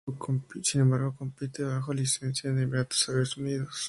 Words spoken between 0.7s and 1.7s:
embargo compite